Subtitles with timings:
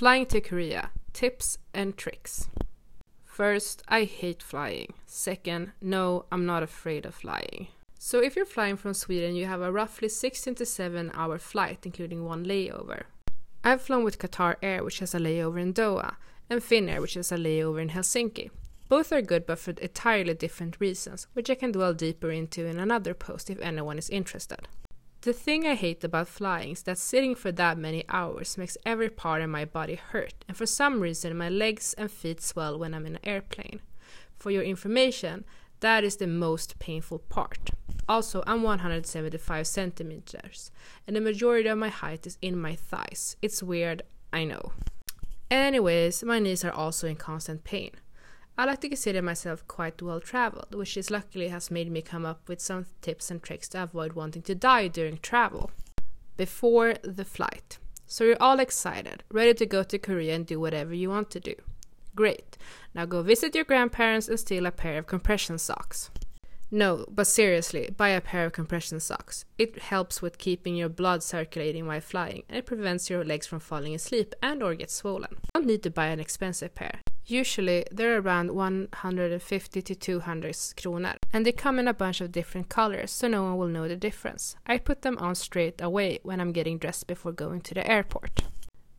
[0.00, 2.48] Flying to Korea Tips and Tricks.
[3.22, 4.94] First, I hate flying.
[5.04, 7.66] Second, no, I'm not afraid of flying.
[7.98, 11.80] So, if you're flying from Sweden, you have a roughly 16 to 7 hour flight,
[11.84, 13.02] including one layover.
[13.62, 16.14] I've flown with Qatar Air, which has a layover in Doha,
[16.48, 18.48] and Finnair, which has a layover in Helsinki.
[18.88, 22.78] Both are good, but for entirely different reasons, which I can dwell deeper into in
[22.78, 24.66] another post if anyone is interested.
[25.22, 29.10] The thing I hate about flying is that sitting for that many hours makes every
[29.10, 32.94] part of my body hurt, and for some reason my legs and feet swell when
[32.94, 33.82] I'm in an airplane.
[34.38, 35.44] For your information,
[35.80, 37.70] that is the most painful part.
[38.08, 40.70] Also, I'm 175 centimeters,
[41.06, 43.36] and the majority of my height is in my thighs.
[43.42, 44.02] It's weird,
[44.32, 44.72] I know.
[45.50, 47.90] Anyways, my knees are also in constant pain.
[48.60, 52.26] I like to consider myself quite well traveled, which is luckily has made me come
[52.26, 55.70] up with some tips and tricks to avoid wanting to die during travel.
[56.36, 57.78] Before the flight.
[58.06, 61.40] So you're all excited, ready to go to Korea and do whatever you want to
[61.40, 61.54] do.
[62.14, 62.58] Great.
[62.94, 66.10] Now go visit your grandparents and steal a pair of compression socks.
[66.70, 69.46] No, but seriously, buy a pair of compression socks.
[69.56, 73.60] It helps with keeping your blood circulating while flying, and it prevents your legs from
[73.60, 75.30] falling asleep and or get swollen.
[75.30, 77.00] You don't need to buy an expensive pair.
[77.30, 82.68] Usually they're around 150 to 200 kronor and they come in a bunch of different
[82.68, 84.56] colors so no one will know the difference.
[84.66, 88.42] I put them on straight away when I'm getting dressed before going to the airport.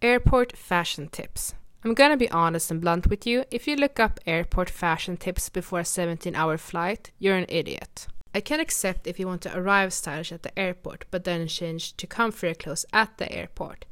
[0.00, 1.54] Airport fashion tips.
[1.84, 3.46] I'm gonna be honest and blunt with you.
[3.50, 8.06] If you look up airport fashion tips before a 17 hour flight, you're an idiot.
[8.32, 11.96] I can accept if you want to arrive stylish at the airport but then change
[11.96, 13.86] to comfier clothes at the airport.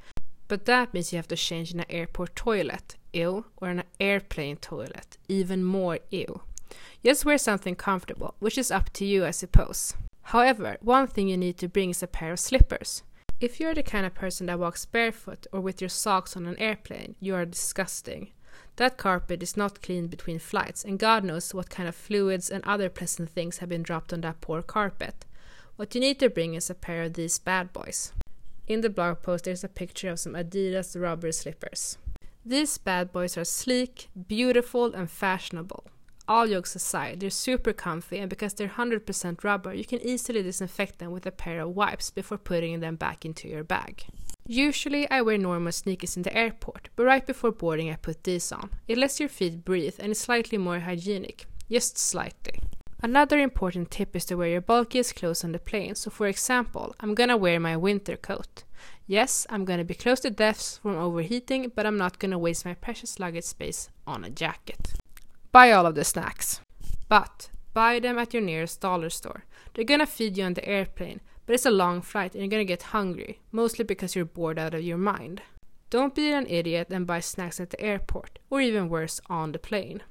[0.48, 4.56] But that means you have to change in an airport toilet, ew, or an airplane
[4.56, 6.40] toilet, even more ew.
[7.04, 9.94] Just wear something comfortable, which is up to you, I suppose.
[10.22, 13.02] However, one thing you need to bring is a pair of slippers.
[13.40, 16.58] If you're the kind of person that walks barefoot or with your socks on an
[16.58, 18.32] airplane, you are disgusting.
[18.76, 22.64] That carpet is not cleaned between flights, and God knows what kind of fluids and
[22.64, 25.24] other pleasant things have been dropped on that poor carpet.
[25.76, 28.12] What you need to bring is a pair of these bad boys.
[28.68, 31.96] In the blog post, there's a picture of some Adidas rubber slippers.
[32.44, 35.84] These bad boys are sleek, beautiful, and fashionable.
[36.28, 40.98] All jokes aside, they're super comfy, and because they're 100% rubber, you can easily disinfect
[40.98, 44.04] them with a pair of wipes before putting them back into your bag.
[44.46, 48.52] Usually, I wear normal sneakers in the airport, but right before boarding, I put these
[48.52, 48.68] on.
[48.86, 52.60] It lets your feet breathe and is slightly more hygienic, just slightly.
[53.00, 55.94] Another important tip is to wear your bulkiest clothes on the plane.
[55.94, 58.64] So, for example, I'm gonna wear my winter coat.
[59.06, 62.74] Yes, I'm gonna be close to death from overheating, but I'm not gonna waste my
[62.74, 64.94] precious luggage space on a jacket.
[65.52, 66.60] Buy all of the snacks.
[67.08, 69.44] But buy them at your nearest dollar store.
[69.74, 72.64] They're gonna feed you on the airplane, but it's a long flight and you're gonna
[72.64, 75.40] get hungry, mostly because you're bored out of your mind.
[75.88, 79.58] Don't be an idiot and buy snacks at the airport, or even worse, on the
[79.60, 80.02] plane.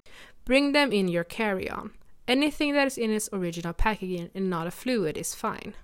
[0.46, 1.92] Bring them in your carry on.
[2.28, 5.76] Anything that is in its original packaging and not a fluid is fine.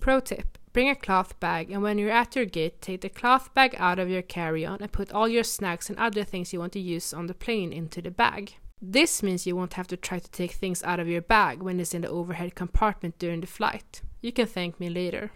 [0.00, 3.54] Pro tip Bring a cloth bag, and when you're at your gate, take the cloth
[3.54, 6.58] bag out of your carry on and put all your snacks and other things you
[6.58, 8.54] want to use on the plane into the bag.
[8.82, 11.78] This means you won't have to try to take things out of your bag when
[11.78, 14.02] it's in the overhead compartment during the flight.
[14.20, 15.30] You can thank me later.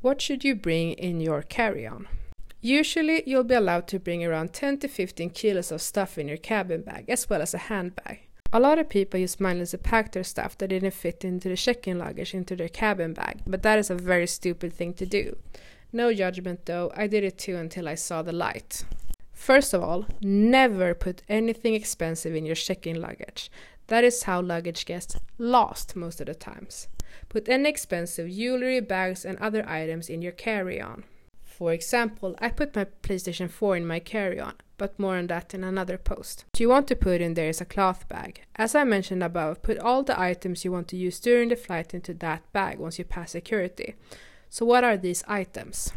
[0.00, 2.08] What should you bring in your carry on?
[2.62, 6.38] Usually, you'll be allowed to bring around 10 to 15 kilos of stuff in your
[6.38, 8.20] cabin bag, as well as a handbag.
[8.52, 12.00] A lot of people use mindlessly pack their stuff that didn't fit into the check-in
[12.00, 15.36] luggage into their cabin bag, but that is a very stupid thing to do.
[15.92, 18.84] No judgment though, I did it too until I saw the light.
[19.32, 23.52] First of all, never put anything expensive in your check-in luggage.
[23.86, 26.88] That is how luggage gets lost most of the times.
[27.28, 31.04] Put any expensive jewelry, bags, and other items in your carry-on.
[31.44, 35.62] For example, I put my PlayStation 4 in my carry-on but more on that in
[35.62, 36.46] another post.
[36.52, 38.40] What you want to put in there is a cloth bag.
[38.56, 41.92] As I mentioned above, put all the items you want to use during the flight
[41.92, 43.94] into that bag once you pass security.
[44.48, 45.92] So what are these items?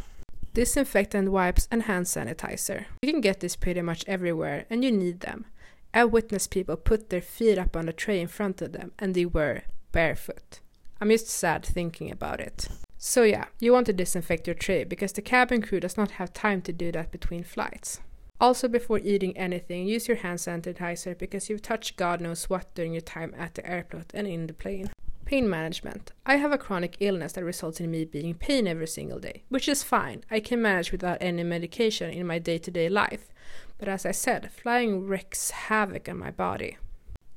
[0.54, 2.88] Disinfectant wipes and hand sanitizer.
[3.02, 5.46] You can get this pretty much everywhere and you need them.
[5.94, 9.16] I witnessed people put their feet up on the tray in front of them and
[9.16, 9.62] they were
[9.94, 10.60] barefoot.
[11.00, 12.68] I'm just sad thinking about it.
[12.98, 16.34] So yeah, you want to disinfect your tray because the cabin crew does not have
[16.34, 18.02] time to do that between flights.
[18.40, 22.94] Also, before eating anything, use your hand sanitizer because you've touched God knows what during
[22.94, 24.90] your time at the airport and in the plane.
[25.26, 26.12] Pain management.
[26.26, 29.44] I have a chronic illness that results in me being in pain every single day,
[29.50, 30.24] which is fine.
[30.30, 33.30] I can manage without any medication in my day to day life.
[33.78, 36.78] But as I said, flying wreaks havoc on my body.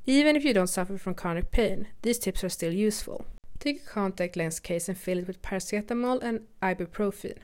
[0.06, 3.26] Even if you don't suffer from chronic pain, these tips are still useful.
[3.58, 7.38] Take a contact lens case and fill it with paracetamol and ibuprofen.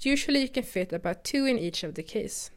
[0.00, 2.50] Usually you can fit about two in each of the case.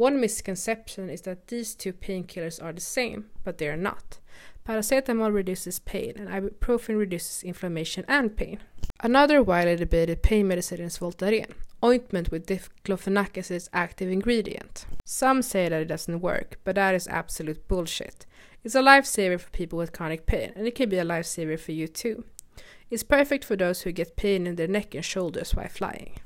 [0.00, 4.18] One misconception is that these two painkillers are the same, but they are not.
[4.66, 8.60] Paracetamol reduces pain and ibuprofen reduces inflammation and pain.
[9.00, 11.52] Another widely debated pain medicine is Voltaren,
[11.84, 14.86] ointment with diclofenac as its active ingredient.
[15.04, 18.24] Some say that it doesn't work, but that is absolute bullshit.
[18.64, 21.72] It's a lifesaver for people with chronic pain, and it can be a lifesaver for
[21.72, 22.24] you too.
[22.88, 26.20] It's perfect for those who get pain in their neck and shoulders while flying.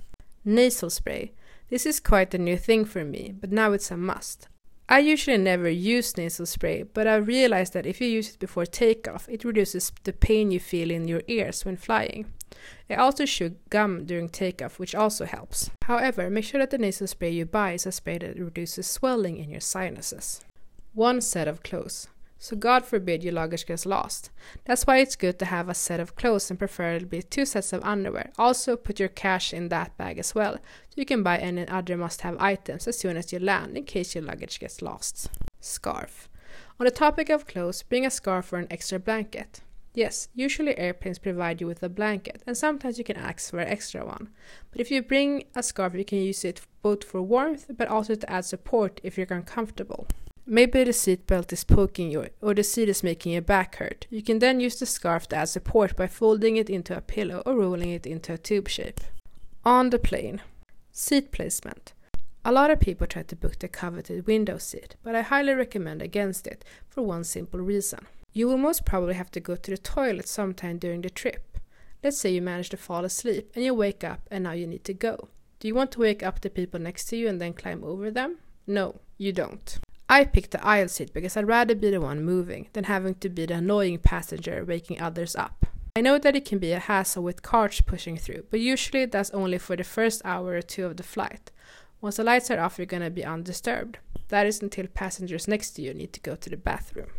[0.44, 1.32] Nasal spray.
[1.74, 4.46] This is quite a new thing for me, but now it's a must.
[4.88, 8.64] I usually never use nasal spray, but I realized that if you use it before
[8.64, 12.26] takeoff, it reduces the pain you feel in your ears when flying.
[12.88, 15.68] I also chew gum during takeoff, which also helps.
[15.82, 19.38] However, make sure that the nasal spray you buy is a spray that reduces swelling
[19.38, 20.44] in your sinuses.
[20.92, 22.06] One set of clothes.
[22.44, 24.28] So God forbid your luggage gets lost.
[24.66, 27.82] That's why it's good to have a set of clothes and preferably two sets of
[27.82, 28.32] underwear.
[28.38, 31.96] Also put your cash in that bag as well, so you can buy any other
[31.96, 35.30] must-have items as soon as you land in case your luggage gets lost.
[35.58, 36.28] Scarf.
[36.78, 39.62] On the topic of clothes, bring a scarf or an extra blanket.
[39.94, 43.68] Yes, usually airplanes provide you with a blanket, and sometimes you can ask for an
[43.68, 44.28] extra one.
[44.70, 48.14] But if you bring a scarf, you can use it both for warmth but also
[48.14, 50.06] to add support if you're uncomfortable.
[50.46, 54.06] Maybe the seat belt is poking you or the seat is making your back hurt.
[54.10, 57.42] You can then use the scarf to add support by folding it into a pillow
[57.46, 59.00] or rolling it into a tube shape.
[59.64, 60.42] On the plane.
[60.92, 61.94] Seat placement.
[62.44, 66.02] A lot of people try to book the coveted window seat, but I highly recommend
[66.02, 68.00] against it for one simple reason.
[68.34, 71.56] You will most probably have to go to the toilet sometime during the trip.
[72.02, 74.84] Let's say you manage to fall asleep and you wake up and now you need
[74.84, 75.28] to go.
[75.58, 78.10] Do you want to wake up the people next to you and then climb over
[78.10, 78.36] them?
[78.66, 79.78] No, you don't.
[80.14, 83.28] I picked the aisle seat because I'd rather be the one moving than having to
[83.28, 85.66] be the annoying passenger waking others up.
[85.96, 89.30] I know that it can be a hassle with carts pushing through, but usually that's
[89.30, 91.50] only for the first hour or two of the flight.
[92.00, 93.98] Once the lights are off, you're gonna be undisturbed.
[94.28, 97.10] That is until passengers next to you need to go to the bathroom.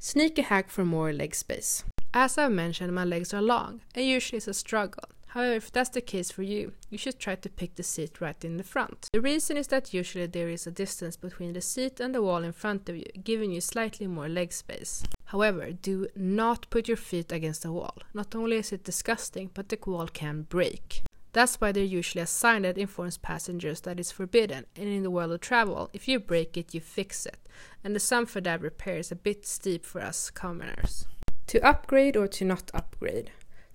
[0.00, 1.84] Sneaky hack for more leg space.
[2.12, 5.04] As I've mentioned, my legs are long, and usually it's a struggle.
[5.30, 8.44] However, if that's the case for you, you should try to pick the seat right
[8.44, 9.08] in the front.
[9.12, 12.42] The reason is that usually there is a distance between the seat and the wall
[12.42, 15.04] in front of you, giving you slightly more leg space.
[15.26, 17.96] However, do not put your feet against the wall.
[18.12, 21.02] Not only is it disgusting, but the wall can break.
[21.32, 25.10] That's why there's usually a sign that informs passengers that it's forbidden, and in the
[25.12, 27.38] world of travel, if you break it, you fix it.
[27.84, 31.06] And the sum for that repair is a bit steep for us commoners.
[31.46, 33.30] To upgrade or to not upgrade.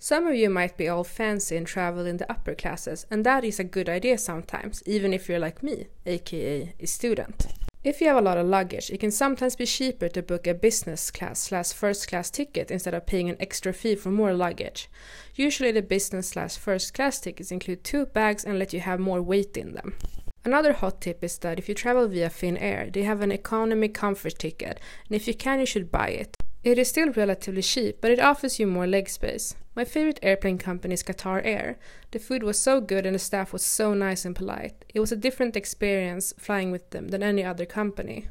[0.08, 3.42] Some of you might be all fancy and travel in the upper classes, and that
[3.42, 7.48] is a good idea sometimes, even if you're like me, aka a student.
[7.82, 10.54] If you have a lot of luggage, it can sometimes be cheaper to book a
[10.54, 14.88] business class slash first class ticket instead of paying an extra fee for more luggage.
[15.34, 19.20] Usually the business slash first class tickets include two bags and let you have more
[19.20, 19.96] weight in them.
[20.44, 24.38] Another hot tip is that if you travel via Finnair, they have an economy comfort
[24.38, 26.36] ticket, and if you can, you should buy it.
[26.62, 29.56] It is still relatively cheap, but it offers you more leg space.
[29.76, 31.78] My favorite airplane company is Qatar Air.
[32.10, 34.86] The food was so good and the staff was so nice and polite.
[34.94, 38.28] It was a different experience flying with them than any other company.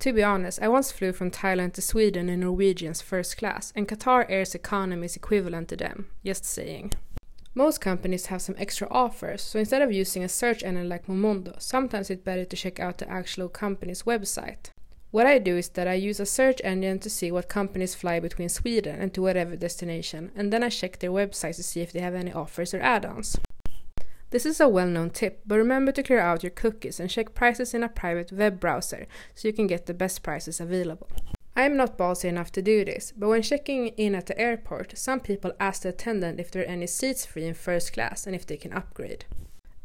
[0.00, 3.86] To be honest, I once flew from Thailand to Sweden in Norwegian's first class, and
[3.86, 6.08] Qatar Air's economy is equivalent to them.
[6.26, 6.92] Just saying.
[7.54, 11.62] Most companies have some extra offers, so instead of using a search engine like Momondo,
[11.62, 14.73] sometimes it's better to check out the actual company's website.
[15.14, 18.18] What I do is that I use a search engine to see what companies fly
[18.18, 21.92] between Sweden and to whatever destination, and then I check their websites to see if
[21.92, 23.38] they have any offers or add ons.
[24.30, 27.32] This is a well known tip, but remember to clear out your cookies and check
[27.32, 29.06] prices in a private web browser
[29.36, 31.06] so you can get the best prices available.
[31.54, 34.98] I am not ballsy enough to do this, but when checking in at the airport,
[34.98, 38.34] some people ask the attendant if there are any seats free in first class and
[38.34, 39.26] if they can upgrade.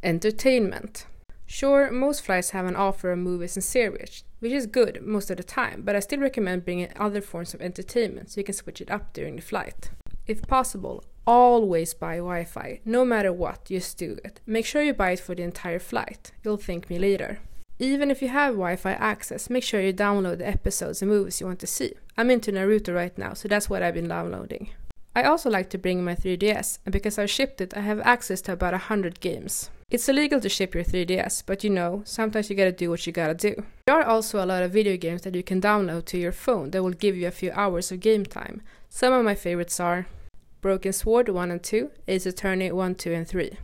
[0.02, 1.06] Entertainment.
[1.46, 5.38] Sure, most flights have an offer of movies and series, which is good most of
[5.38, 8.82] the time, but I still recommend bringing other forms of entertainment so you can switch
[8.82, 9.92] it up during the flight.
[10.28, 12.82] If possible, always buy Wi Fi.
[12.86, 14.42] No matter what, just do it.
[14.46, 16.32] Make sure you buy it for the entire flight.
[16.44, 17.40] You'll thank me later.
[17.80, 21.40] Even if you have Wi Fi access, make sure you download the episodes and movies
[21.40, 21.94] you want to see.
[22.18, 24.70] I'm into Naruto right now, so that's what I've been downloading.
[25.20, 28.40] I also like to bring my 3DS, and because I've shipped it, I have access
[28.44, 29.70] to about 100 games.
[29.92, 33.12] It's illegal to ship your 3DS, but you know, sometimes you gotta do what you
[33.12, 33.62] gotta do.
[33.86, 36.72] There are also a lot of video games that you can download to your phone
[36.72, 38.62] that will give you a few hours of game time.
[38.88, 40.08] Some of my favorites are
[40.62, 43.58] Broken Sword 1 and 2, Ace Attorney 1, 2, and 3.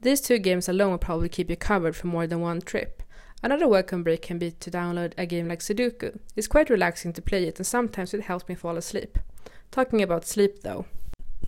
[0.00, 3.02] These two games alone will probably keep you covered for more than one trip.
[3.42, 6.20] Another welcome break can be to download a game like Sudoku.
[6.36, 9.18] It's quite relaxing to play it and sometimes it helps me fall asleep.
[9.74, 10.86] Talking about sleep though.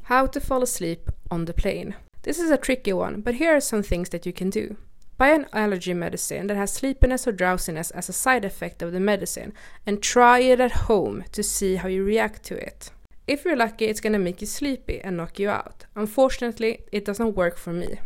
[0.02, 1.95] How to fall asleep on the plane.
[2.23, 4.76] This is a tricky one, but here are some things that you can do.
[5.16, 8.99] Buy an allergy medicine that has sleepiness or drowsiness as a side effect of the
[8.99, 9.52] medicine
[9.87, 12.90] and try it at home to see how you react to it.
[13.28, 15.87] If you're lucky, it's gonna make you sleepy and knock you out.
[15.95, 18.00] Unfortunately, it doesn't work for me.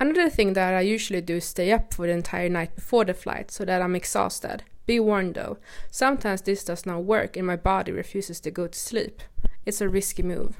[0.00, 3.12] Another thing that I usually do is stay up for the entire night before the
[3.12, 4.64] flight so that I'm exhausted.
[4.86, 5.58] Be warned though,
[5.90, 9.20] sometimes this does not work and my body refuses to go to sleep.
[9.68, 10.56] It's a risky move.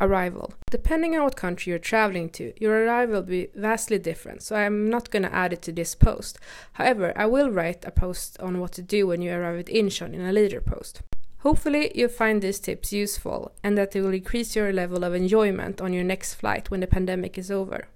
[0.00, 0.52] Arrival.
[0.68, 4.90] Depending on what country you're traveling to, your arrival will be vastly different, so I'm
[4.90, 6.40] not going to add it to this post.
[6.72, 10.12] However, I will write a post on what to do when you arrive at Incheon
[10.12, 11.02] in a later post.
[11.42, 15.80] Hopefully, you'll find these tips useful and that they will increase your level of enjoyment
[15.80, 17.86] on your next flight when the pandemic is over.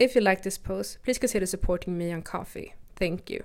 [0.00, 2.74] If you like this post, please consider supporting me on Ko-fi.
[2.96, 3.44] Thank you.